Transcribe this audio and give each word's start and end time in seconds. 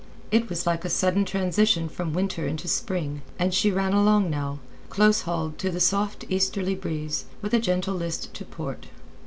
It 0.31 0.49
was 0.49 0.65
like 0.65 0.83
a 0.83 0.89
sudden 0.89 1.25
transition 1.25 1.87
from 1.87 2.11
winter 2.11 2.47
into 2.47 2.67
spring, 2.67 3.21
and 3.37 3.53
she 3.53 3.69
ran 3.69 3.93
along 3.93 4.31
now, 4.31 4.57
close 4.89 5.21
hauled 5.29 5.59
to 5.59 5.69
the 5.69 5.79
soft 5.79 6.25
easterly 6.27 6.73
breeze, 6.73 7.25
with 7.43 7.53
a 7.53 7.59
gentle 7.59 7.93
list 7.93 8.33
to 8.33 8.43
port. 8.43 8.87